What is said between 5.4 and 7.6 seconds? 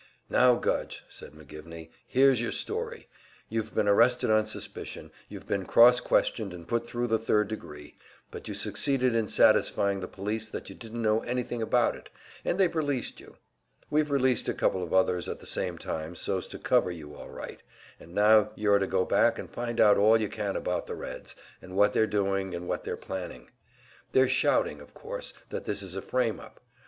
been cross questioned and put thru the third